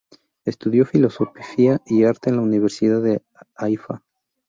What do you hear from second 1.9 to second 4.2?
arte en la Universidad de Haifa.